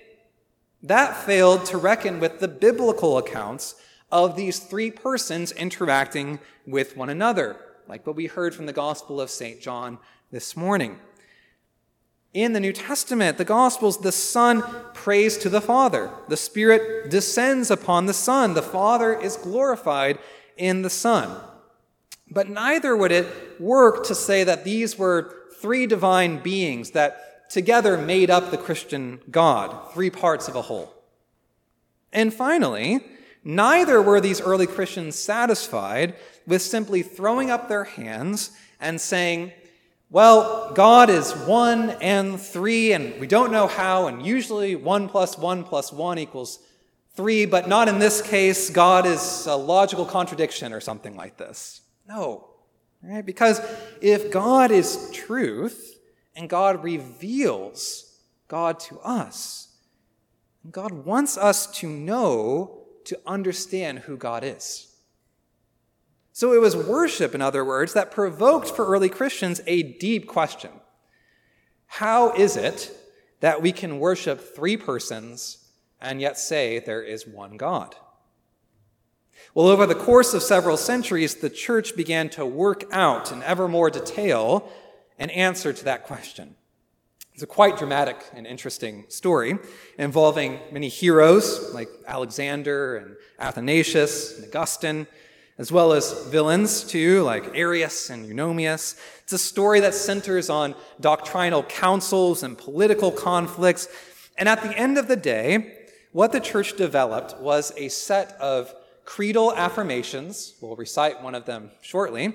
That 0.84 1.16
failed 1.16 1.66
to 1.66 1.78
reckon 1.78 2.20
with 2.20 2.40
the 2.40 2.48
biblical 2.48 3.18
accounts 3.18 3.76
of 4.12 4.36
these 4.36 4.60
three 4.60 4.92
persons 4.92 5.52
interacting 5.52 6.40
with 6.66 6.98
one 6.98 7.10
another, 7.10 7.58
like 7.88 8.06
what 8.06 8.16
we 8.16 8.28
heard 8.28 8.54
from 8.54 8.66
the 8.66 8.74
Gospel 8.74 9.22
of 9.22 9.30
St. 9.30 9.62
John 9.62 10.00
this 10.32 10.56
morning. 10.56 11.00
In 12.34 12.54
the 12.54 12.60
New 12.60 12.72
Testament, 12.72 13.38
the 13.38 13.46
Gospels, 13.46 14.00
the 14.00 14.12
Son 14.12 14.64
prays 14.94 15.38
to 15.40 15.50
the 15.50 15.62
Father. 15.62 16.10
The 16.30 16.38
Spirit 16.38 17.10
descends 17.10 17.70
upon 17.70 18.06
the 18.06 18.14
Son. 18.14 18.54
The 18.54 18.62
Father 18.62 19.14
is 19.14 19.36
glorified 19.36 20.18
in 20.56 20.82
the 20.82 20.90
Son. 20.90 21.38
But 22.32 22.50
neither 22.50 22.96
would 22.96 23.12
it 23.12 23.60
work 23.60 24.06
to 24.06 24.16
say 24.16 24.44
that 24.46 24.64
these 24.64 24.98
were 24.98 25.36
three 25.60 25.86
divine 25.86 26.40
beings 26.40 26.92
that 26.92 27.50
together 27.50 27.98
made 27.98 28.30
up 28.30 28.50
the 28.50 28.58
Christian 28.58 29.20
God, 29.30 29.94
three 29.94 30.10
parts 30.10 30.48
of 30.48 30.56
a 30.56 30.62
whole. 30.62 30.94
And 32.14 32.34
finally, 32.34 33.02
neither 33.44 34.02
were 34.02 34.22
these 34.22 34.40
early 34.40 34.66
Christians 34.66 35.20
satisfied 35.20 36.16
with 36.48 36.62
simply 36.62 37.04
throwing 37.04 37.52
up 37.52 37.68
their 37.68 37.84
hands 37.84 38.52
and 38.80 39.00
saying, 39.00 39.52
well, 40.10 40.72
God 40.74 41.10
is 41.10 41.32
one 41.34 41.92
and 42.02 42.40
three, 42.40 42.92
and 42.92 43.18
we 43.20 43.28
don't 43.28 43.52
know 43.52 43.68
how, 43.68 44.08
and 44.08 44.26
usually 44.26 44.76
one 44.76 45.08
plus 45.08 45.38
one 45.38 45.64
plus 45.64 45.94
one 45.94 46.18
equals 46.18 46.60
three, 47.16 47.46
but 47.46 47.70
not 47.70 47.88
in 47.88 48.00
this 48.00 48.22
case. 48.22 48.70
God 48.70 49.06
is 49.06 49.46
a 49.48 49.56
logical 49.56 50.06
contradiction 50.06 50.74
or 50.74 50.80
something 50.80 51.16
like 51.16 51.38
this. 51.38 51.82
No. 52.08 52.50
Right? 53.04 53.26
Because 53.26 53.60
if 54.02 54.32
God 54.32 54.72
is 54.72 55.10
truth, 55.12 55.92
and 56.36 56.50
God 56.50 56.84
reveals 56.84 58.20
God 58.48 58.80
to 58.82 59.00
us. 59.00 59.76
God 60.70 60.92
wants 60.92 61.38
us 61.38 61.68
to 61.80 61.88
know, 61.88 62.84
to 63.06 63.20
understand 63.26 64.00
who 64.00 64.18
God 64.18 64.44
is. 64.44 64.88
So 66.34 66.54
it 66.54 66.62
was 66.62 66.76
worship, 66.76 67.36
in 67.36 67.42
other 67.42 67.66
words, 67.66 67.94
that 67.94 68.12
provoked 68.12 68.70
for 68.70 68.86
early 68.86 69.10
Christians 69.10 69.62
a 69.68 69.84
deep 69.84 70.28
question 70.28 70.72
How 71.88 72.34
is 72.34 72.56
it 72.56 72.92
that 73.42 73.62
we 73.62 73.72
can 73.72 74.00
worship 74.00 74.40
three 74.56 74.78
persons 74.78 75.58
and 76.00 76.22
yet 76.22 76.38
say 76.38 76.80
there 76.80 77.04
is 77.04 77.28
one 77.28 77.58
God? 77.58 77.96
Well, 79.54 79.68
over 79.68 79.86
the 79.86 79.96
course 79.96 80.34
of 80.34 80.44
several 80.44 80.78
centuries, 80.78 81.36
the 81.36 81.50
church 81.50 81.96
began 81.96 82.30
to 82.30 82.46
work 82.46 82.86
out 82.92 83.32
in 83.32 83.44
ever 83.44 83.68
more 83.68 83.90
detail 83.90 84.72
an 85.20 85.30
answer 85.30 85.74
to 85.74 85.84
that 85.86 86.04
question. 86.04 86.56
It's 87.34 87.44
a 87.44 87.48
quite 87.48 87.78
dramatic 87.78 88.24
and 88.34 88.46
interesting 88.46 89.06
story 89.08 89.58
involving 89.98 90.60
many 90.72 90.90
heroes 90.90 91.74
like 91.74 91.90
Alexander 92.08 92.98
and 92.98 93.16
Athanasius 93.40 94.38
and 94.38 94.48
Augustine, 94.48 95.08
as 95.58 95.72
well 95.72 95.94
as 95.94 96.28
villains 96.28 96.84
too, 96.84 97.24
like 97.24 97.56
Arius 97.56 98.10
and 98.10 98.26
Eunomius. 98.26 99.00
It's 99.24 99.34
a 99.34 99.38
story 99.38 99.80
that 99.80 99.94
centers 99.94 100.50
on 100.50 100.76
doctrinal 101.00 101.64
councils 101.64 102.44
and 102.44 102.58
political 102.58 103.12
conflicts. 103.12 103.88
And 104.38 104.50
at 104.50 104.62
the 104.62 104.78
end 104.78 104.98
of 104.98 105.08
the 105.08 105.16
day, 105.16 105.78
what 106.12 106.32
the 106.32 106.40
church 106.40 106.76
developed 106.76 107.40
was 107.40 107.72
a 107.78 107.88
set 107.90 108.34
of 108.34 108.74
creedal 109.06 109.54
affirmations. 109.54 110.56
We'll 110.62 110.76
recite 110.76 111.22
one 111.22 111.36
of 111.36 111.46
them 111.46 111.72
shortly 111.82 112.34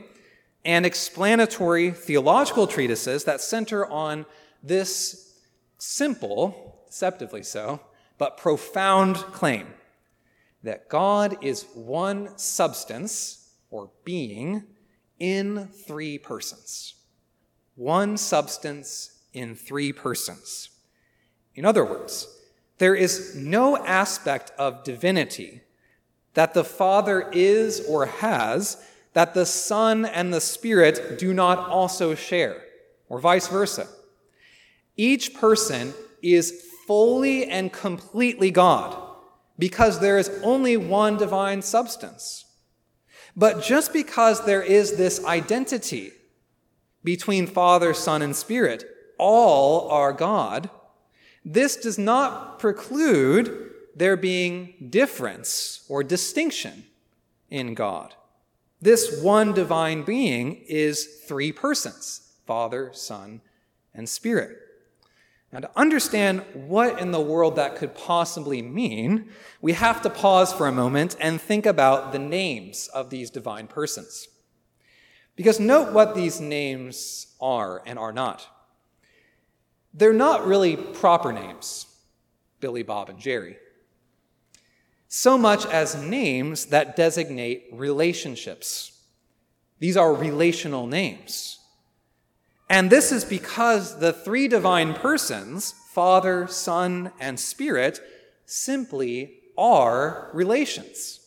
and 0.65 0.85
explanatory 0.85 1.93
theological 1.93 2.67
treatises 2.67 3.25
that 3.25 3.41
center 3.41 3.87
on 3.87 4.27
this 4.63 5.41
simple, 5.79 6.83
deceptively 6.87 7.43
so, 7.45 7.81
but 8.19 8.37
profound 8.37 9.17
claim 9.17 9.69
that 10.65 10.89
God 10.89 11.37
is 11.43 11.67
one 11.75 12.37
substance 12.37 13.53
or 13.71 13.91
being 14.05 14.65
in 15.21 15.69
three 15.69 16.19
persons. 16.19 16.95
One 17.77 18.17
substance 18.17 19.21
in 19.33 19.55
three 19.55 19.93
persons. 19.93 20.71
In 21.55 21.65
other 21.65 21.85
words, 21.85 22.27
there 22.79 22.95
is 22.95 23.37
no 23.37 23.77
aspect 23.85 24.51
of 24.59 24.83
divinity 24.83 25.63
that 26.37 26.52
the 26.52 26.64
Father 26.64 27.31
is 27.33 27.81
or 27.88 28.05
has 28.05 28.76
that 29.14 29.33
the 29.33 29.47
Son 29.47 30.05
and 30.05 30.33
the 30.33 30.40
Spirit 30.40 31.19
do 31.19 31.33
not 31.33 31.59
also 31.71 32.14
share, 32.14 32.62
or 33.09 33.19
vice 33.19 33.49
versa. 33.49 33.88
Each 34.99 35.33
person 35.33 35.95
is 36.23 36.62
fully 36.87 37.47
and 37.47 37.73
completely 37.73 38.50
God 38.50 39.02
because 39.59 40.00
there 40.00 40.19
is 40.19 40.31
only 40.43 40.76
one 40.76 41.16
divine 41.16 41.62
substance. 41.62 42.45
But 43.35 43.62
just 43.62 43.95
because 43.95 44.45
there 44.45 44.62
is 44.62 44.99
this 44.99 45.25
identity 45.25 46.12
between 47.02 47.47
Father, 47.47 47.95
Son, 47.95 48.21
and 48.21 48.37
Spirit, 48.37 48.85
all 49.19 49.88
are 49.88 50.12
God, 50.12 50.69
this 51.47 51.76
does 51.76 51.97
not 51.97 52.59
preclude 52.59 53.66
there 53.97 54.17
being 54.17 54.88
difference 54.91 55.85
or 55.88 56.05
distinction 56.05 56.85
in 57.50 57.75
God. 57.75 58.15
This 58.81 59.23
one 59.23 59.55
divine 59.55 60.03
being 60.03 60.62
is 60.69 61.23
three 61.26 61.50
persons 61.50 62.23
Father, 62.47 62.91
Son, 62.93 63.41
and 63.95 64.09
Spirit. 64.09 64.59
Now, 65.53 65.61
to 65.61 65.71
understand 65.75 66.45
what 66.53 67.00
in 67.00 67.12
the 67.12 67.21
world 67.21 67.57
that 67.57 67.76
could 67.76 67.95
possibly 67.95 68.61
mean, 68.62 69.31
we 69.61 69.73
have 69.73 70.03
to 70.03 70.11
pause 70.11 70.53
for 70.53 70.67
a 70.67 70.73
moment 70.73 71.17
and 71.19 71.41
think 71.41 71.65
about 71.65 72.12
the 72.12 72.19
names 72.19 72.88
of 72.88 73.11
these 73.11 73.31
divine 73.31 73.67
persons. 73.67 74.29
Because 75.35 75.59
note 75.59 75.93
what 75.93 76.15
these 76.15 76.41
names 76.41 77.35
are 77.41 77.83
and 77.87 77.99
are 77.99 78.12
not. 78.12 78.47
They're 79.95 80.12
not 80.12 80.47
really 80.47 80.76
proper 80.76 81.33
names, 81.33 81.87
Billy, 82.61 82.83
Bob, 82.83 83.09
and 83.09 83.19
Jerry, 83.19 83.57
so 85.09 85.39
much 85.39 85.65
as 85.67 85.95
names 85.95 86.67
that 86.67 86.97
designate 86.97 87.65
relationships. 87.73 89.01
These 89.79 89.97
are 89.97 90.13
relational 90.15 90.87
names. 90.87 91.59
And 92.69 92.91
this 92.91 93.13
is 93.13 93.25
because 93.25 94.01
the 94.01 94.13
three 94.13 94.49
divine 94.49 94.95
persons, 94.95 95.75
Father, 95.93 96.47
Son, 96.49 97.13
and 97.21 97.39
Spirit, 97.39 98.01
simply 98.45 99.35
are 99.57 100.31
relations. 100.33 101.21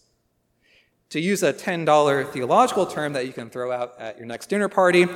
To 1.11 1.19
use 1.19 1.41
a 1.41 1.53
$10 1.53 2.31
theological 2.31 2.85
term 2.85 3.13
that 3.13 3.25
you 3.25 3.33
can 3.33 3.49
throw 3.49 3.71
out 3.71 3.93
at 3.97 4.17
your 4.17 4.27
next 4.27 4.47
dinner 4.47 4.69
party, 4.69 5.07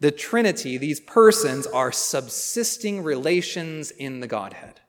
the 0.00 0.10
Trinity, 0.10 0.78
these 0.78 1.00
persons, 1.00 1.66
are 1.66 1.92
subsisting 1.92 3.02
relations 3.02 3.90
in 3.90 4.20
the 4.20 4.26
Godhead. 4.26 4.80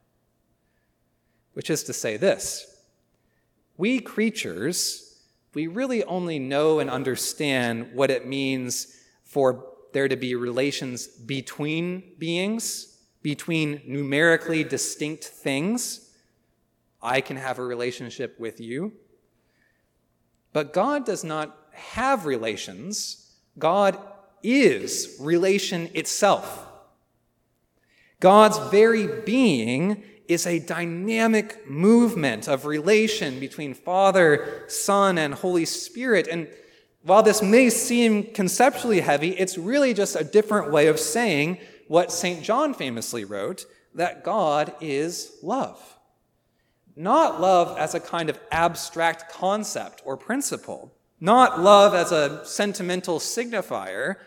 Which 1.53 1.69
is 1.69 1.83
to 1.83 1.93
say 1.93 2.15
this 2.15 2.68
we 3.79 4.01
creatures, 4.01 5.23
we 5.53 5.67
really 5.67 6.03
only 6.03 6.37
know 6.37 6.79
and 6.79 6.89
understand 6.89 7.89
what 7.93 8.11
it 8.11 8.27
means 8.27 8.93
for 9.23 9.67
there 9.93 10.09
to 10.09 10.17
be 10.17 10.35
relations 10.35 11.07
between 11.07 12.03
beings, 12.17 12.97
between 13.21 13.81
numerically 13.87 14.65
distinct 14.65 15.23
things. 15.23 16.13
I 17.01 17.21
can 17.21 17.37
have 17.37 17.57
a 17.57 17.63
relationship 17.63 18.37
with 18.37 18.59
you. 18.59 18.91
But 20.51 20.73
God 20.73 21.05
does 21.05 21.23
not 21.23 21.57
have 21.71 22.25
relations. 22.25 23.33
God 23.57 23.97
is 24.43 25.15
relation 25.21 25.89
itself. 25.93 26.67
God's 28.19 28.57
very 28.71 29.07
being 29.21 30.03
is 30.29 30.45
a 30.45 30.59
dynamic 30.59 31.67
movement 31.67 32.47
of 32.47 32.65
relation 32.65 33.39
between 33.39 33.73
Father, 33.73 34.63
Son, 34.67 35.17
and 35.17 35.33
Holy 35.33 35.65
Spirit. 35.65 36.27
And 36.27 36.47
while 37.01 37.23
this 37.23 37.41
may 37.41 37.71
seem 37.71 38.31
conceptually 38.31 39.01
heavy, 39.01 39.31
it's 39.31 39.57
really 39.57 39.91
just 39.93 40.15
a 40.15 40.23
different 40.23 40.71
way 40.71 40.85
of 40.85 40.99
saying 40.99 41.57
what 41.87 42.11
St. 42.11 42.43
John 42.43 42.75
famously 42.75 43.25
wrote 43.25 43.65
that 43.95 44.23
God 44.23 44.71
is 44.79 45.35
love. 45.41 45.97
Not 46.95 47.41
love 47.41 47.75
as 47.79 47.95
a 47.95 47.99
kind 47.99 48.29
of 48.29 48.39
abstract 48.51 49.31
concept 49.33 50.03
or 50.05 50.15
principle, 50.15 50.93
not 51.19 51.59
love 51.59 51.95
as 51.95 52.11
a 52.11 52.45
sentimental 52.45 53.19
signifier. 53.19 54.17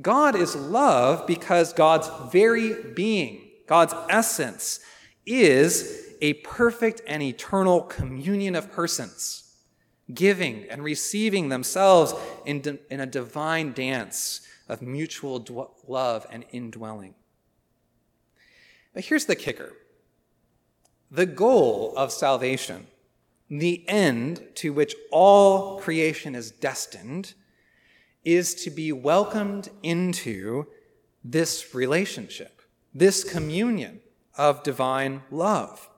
God 0.00 0.36
is 0.36 0.56
love 0.56 1.26
because 1.26 1.74
God's 1.74 2.08
very 2.32 2.92
being, 2.94 3.50
God's 3.66 3.94
essence, 4.08 4.80
is 5.28 6.14
a 6.20 6.34
perfect 6.34 7.02
and 7.06 7.22
eternal 7.22 7.82
communion 7.82 8.56
of 8.56 8.72
persons 8.72 9.44
giving 10.12 10.64
and 10.70 10.82
receiving 10.82 11.48
themselves 11.48 12.14
in, 12.46 12.60
di- 12.60 12.78
in 12.90 13.00
a 13.00 13.06
divine 13.06 13.72
dance 13.72 14.40
of 14.68 14.80
mutual 14.80 15.74
love 15.86 16.26
and 16.30 16.44
indwelling. 16.50 17.14
But 18.94 19.04
here's 19.04 19.26
the 19.26 19.36
kicker 19.36 19.72
the 21.10 21.26
goal 21.26 21.94
of 21.96 22.12
salvation, 22.12 22.86
the 23.48 23.86
end 23.88 24.42
to 24.56 24.72
which 24.72 24.94
all 25.10 25.78
creation 25.78 26.34
is 26.34 26.50
destined, 26.50 27.34
is 28.24 28.54
to 28.54 28.70
be 28.70 28.92
welcomed 28.92 29.70
into 29.82 30.66
this 31.24 31.74
relationship, 31.74 32.60
this 32.94 33.24
communion 33.24 34.00
of 34.38 34.62
divine 34.62 35.22
love. 35.30 35.90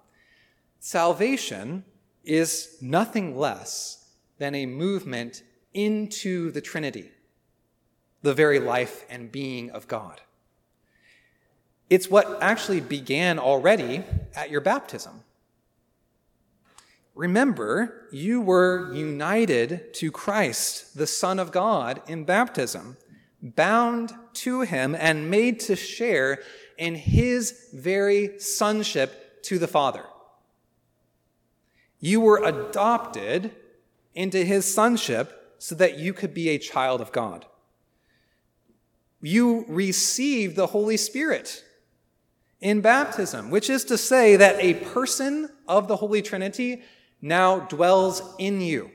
Salvation 0.80 1.84
is 2.24 2.78
nothing 2.80 3.36
less 3.36 4.14
than 4.38 4.54
a 4.54 4.66
movement 4.66 5.42
into 5.74 6.50
the 6.50 6.60
Trinity, 6.60 7.10
the 8.22 8.34
very 8.34 8.58
life 8.58 9.04
and 9.10 9.30
being 9.30 9.70
of 9.70 9.86
God. 9.86 10.20
It's 11.90 12.08
what 12.08 12.42
actually 12.42 12.80
began 12.80 13.38
already 13.38 14.04
at 14.34 14.50
your 14.50 14.60
baptism. 14.60 15.24
Remember, 17.14 18.06
you 18.12 18.40
were 18.40 18.92
united 18.94 19.92
to 19.94 20.10
Christ, 20.10 20.96
the 20.96 21.06
Son 21.06 21.38
of 21.38 21.52
God, 21.52 22.00
in 22.06 22.24
baptism, 22.24 22.96
bound 23.42 24.14
to 24.34 24.62
him 24.62 24.94
and 24.94 25.30
made 25.30 25.60
to 25.60 25.76
share 25.76 26.40
in 26.80 26.94
his 26.94 27.68
very 27.74 28.40
sonship 28.40 29.42
to 29.44 29.58
the 29.58 29.68
Father. 29.68 30.02
You 32.00 32.22
were 32.22 32.42
adopted 32.42 33.52
into 34.14 34.42
his 34.42 34.64
sonship 34.72 35.54
so 35.58 35.74
that 35.74 35.98
you 35.98 36.14
could 36.14 36.32
be 36.32 36.48
a 36.48 36.58
child 36.58 37.02
of 37.02 37.12
God. 37.12 37.44
You 39.20 39.66
receive 39.68 40.56
the 40.56 40.68
Holy 40.68 40.96
Spirit 40.96 41.62
in 42.62 42.80
baptism, 42.80 43.50
which 43.50 43.68
is 43.68 43.84
to 43.84 43.98
say 43.98 44.36
that 44.36 44.56
a 44.58 44.74
person 44.74 45.50
of 45.68 45.86
the 45.86 45.96
Holy 45.96 46.22
Trinity 46.22 46.82
now 47.20 47.60
dwells 47.60 48.22
in 48.38 48.62
you 48.62 48.90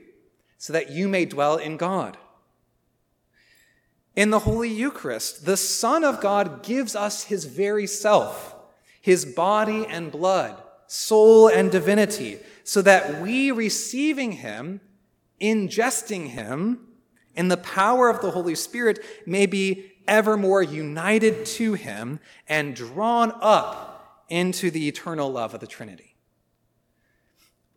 so 0.57 0.73
that 0.73 0.89
you 0.89 1.07
may 1.07 1.25
dwell 1.25 1.57
in 1.57 1.77
God. 1.77 2.17
In 4.15 4.29
the 4.29 4.39
Holy 4.39 4.69
Eucharist, 4.69 5.45
the 5.45 5.57
Son 5.57 6.03
of 6.03 6.21
God 6.21 6.63
gives 6.63 6.95
us 6.95 7.25
his 7.25 7.45
very 7.45 7.85
self, 7.85 8.55
his 9.01 9.25
body 9.25 9.85
and 9.85 10.11
blood, 10.11 10.61
soul 10.87 11.49
and 11.49 11.69
divinity, 11.69 12.39
so 12.63 12.81
that 12.81 13.21
we, 13.21 13.51
receiving 13.51 14.33
him, 14.33 14.79
ingesting 15.41 16.27
him 16.27 16.87
in 17.35 17.49
the 17.49 17.57
power 17.57 18.09
of 18.09 18.21
the 18.21 18.31
Holy 18.31 18.55
Spirit, 18.55 19.03
may 19.25 19.45
be 19.45 19.91
ever 20.07 20.37
more 20.37 20.63
united 20.63 21.45
to 21.45 21.73
him 21.73 22.19
and 22.47 22.75
drawn 22.75 23.33
up 23.41 24.23
into 24.29 24.71
the 24.71 24.87
eternal 24.87 25.29
love 25.29 25.53
of 25.53 25.59
the 25.59 25.67
Trinity. 25.67 26.15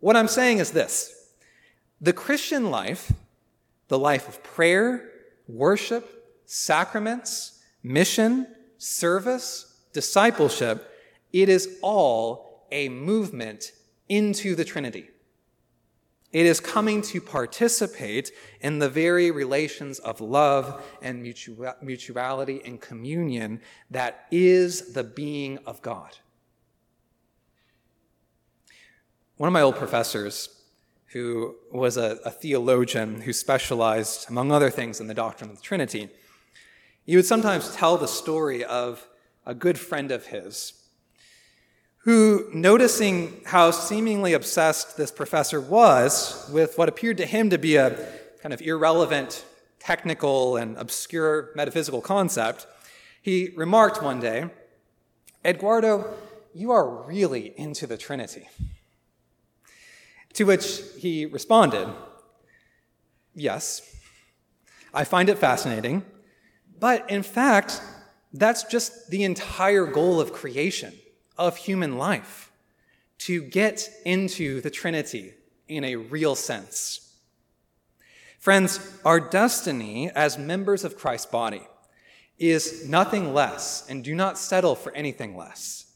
What 0.01 0.17
I'm 0.17 0.29
saying 0.29 0.59
is 0.59 0.71
this 0.71 1.15
the 2.01 2.13
Christian 2.13 2.71
life, 2.71 3.13
the 3.89 3.99
life 3.99 4.29
of 4.29 4.43
prayer, 4.45 5.11
worship, 5.49 6.18
sacraments, 6.51 7.63
mission, 7.83 8.47
service, 8.79 9.83
discipleship, 9.93 10.91
it 11.31 11.51
is 11.51 11.79
all 11.83 12.67
a 12.73 12.89
movement 12.89 13.73
into 14.09 14.55
the 14.55 14.65
Trinity. 14.65 15.11
It 16.33 16.47
is 16.47 16.59
coming 16.59 17.03
to 17.03 17.21
participate 17.21 18.33
in 18.63 18.79
the 18.79 18.89
very 18.89 19.31
relations 19.31 19.99
of 19.99 20.23
love 20.23 20.83
and 21.03 21.23
mutuality 21.23 22.63
and 22.65 22.81
communion 22.81 23.61
that 23.91 24.27
is 24.31 24.95
the 24.95 25.05
being 25.05 25.59
of 25.67 25.83
God. 25.83 26.17
One 29.37 29.49
of 29.49 29.53
my 29.53 29.61
old 29.61 29.77
professors, 29.77 30.49
who 31.09 31.57
was 31.71 31.97
a, 31.97 32.19
a, 32.25 32.31
theologian 32.31 33.23
who 33.23 33.33
specialized, 33.33 34.29
among 34.29 34.53
other 34.53 34.69
things, 34.69 35.01
in 35.01 35.07
the 35.07 35.15
doctrine 35.15 35.49
of 35.51 35.57
the 35.57 35.63
Trinity, 35.63 36.11
he 37.09 37.17
would 37.17 37.25
sometimes 37.25 37.75
tell 37.75 37.97
the 37.97 38.07
story 38.07 38.63
of 38.63 39.09
a 39.47 39.55
good 39.55 39.79
friend 39.79 40.13
of 40.13 40.27
his 40.27 40.75
who, 42.01 42.51
noticing 42.53 43.41
how 43.47 43.71
seemingly 43.71 44.35
obsessed 44.35 44.99
this 44.99 45.11
professor 45.11 45.59
was 45.59 46.47
with 46.53 46.77
what 46.77 46.87
appeared 46.87 47.17
to 47.17 47.25
him 47.25 47.49
to 47.49 47.57
be 47.57 47.77
a 47.77 47.97
kind 48.43 48.53
of 48.53 48.61
irrelevant, 48.61 49.47
technical, 49.79 50.59
and 50.59 50.77
obscure 50.77 51.51
metaphysical 51.55 52.03
concept, 52.03 52.67
he 53.23 53.55
remarked 53.57 54.03
one 54.03 54.21
day, 54.21 54.51
Eduardo, 55.43 56.13
you 56.55 56.73
are 56.73 57.07
really 57.07 57.55
into 57.59 57.87
the 57.87 57.97
Trinity. 57.97 58.51
To 60.35 60.45
which 60.45 60.83
he 60.99 61.25
responded, 61.25 61.89
Yes, 63.35 63.97
I 64.93 65.05
find 65.05 65.31
it 65.31 65.39
fascinating, 65.39 66.05
but 66.81 67.11
in 67.11 67.23
fact, 67.23 67.81
that's 68.33 68.65
just 68.65 69.11
the 69.11 69.25
entire 69.25 69.87
goal 69.87 70.21
of 70.21 70.33
creation 70.33 70.95
of 71.37 71.57
human 71.57 71.97
life 71.99 72.51
to 73.19 73.43
get 73.43 73.89
into 74.05 74.61
the 74.61 74.71
Trinity 74.71 75.35
in 75.67 75.85
a 75.85 75.97
real 75.97 76.35
sense. 76.35 77.17
Friends, 78.39 78.99
our 79.05 79.19
destiny 79.19 80.11
as 80.11 80.39
members 80.39 80.85
of 80.85 80.97
Christ's 80.97 81.27
body 81.27 81.63
is 82.39 82.89
nothing 82.89 83.35
less, 83.35 83.85
and 83.89 84.05
do 84.05 84.15
not 84.15 84.39
settle 84.39 84.77
for 84.77 84.95
anything 84.95 85.37
less, 85.37 85.93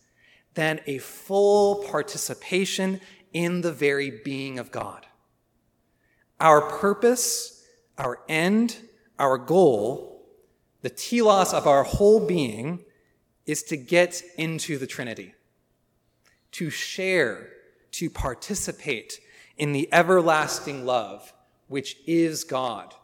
than 0.54 0.80
a 0.86 0.98
full 0.98 1.84
participation 1.84 3.00
in 3.32 3.60
the 3.60 3.72
very 3.72 4.10
being 4.24 4.58
of 4.58 4.72
God. 4.72 5.06
Our 6.40 6.62
purpose, 6.62 7.64
our 7.96 8.18
end, 8.28 8.76
our 9.18 9.38
goal, 9.38 10.11
the 10.82 10.90
telos 10.90 11.52
of 11.52 11.66
our 11.66 11.84
whole 11.84 12.24
being 12.24 12.84
is 13.46 13.62
to 13.64 13.76
get 13.76 14.22
into 14.36 14.78
the 14.78 14.86
Trinity, 14.86 15.34
to 16.52 16.70
share, 16.70 17.48
to 17.92 18.10
participate 18.10 19.20
in 19.56 19.72
the 19.72 19.88
everlasting 19.92 20.84
love 20.84 21.32
which 21.68 21.96
is 22.06 22.44
God, 22.44 22.94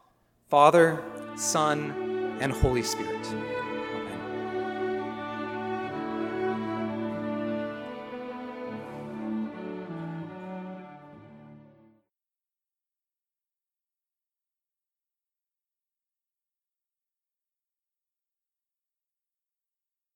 Father, 0.49 1.03
Son, 1.37 2.37
and 2.41 2.53
Holy 2.53 2.83
Spirit. 2.83 3.58